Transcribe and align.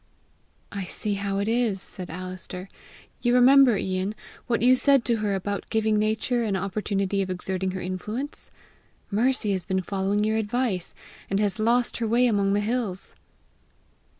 "I 0.71 0.85
see 0.85 1.13
how 1.13 1.37
it 1.37 1.47
is!" 1.47 1.79
said 1.79 2.09
Alister. 2.09 2.69
"You 3.21 3.35
remember, 3.35 3.77
Ian, 3.77 4.15
what 4.47 4.63
you 4.63 4.73
said 4.75 5.05
to 5.05 5.17
her 5.17 5.35
about 5.35 5.69
giving 5.69 5.99
Nature 5.99 6.43
an 6.43 6.55
opportunity 6.55 7.21
of 7.21 7.29
exerting 7.29 7.69
her 7.69 7.81
influence? 7.81 8.49
Mercy 9.11 9.51
has 9.51 9.63
been 9.63 9.83
following 9.83 10.23
your 10.23 10.37
advice, 10.37 10.95
and 11.29 11.39
has 11.39 11.59
lost 11.59 11.97
her 11.97 12.07
way 12.07 12.25
among 12.25 12.53
the 12.53 12.61
hills!" 12.61 13.13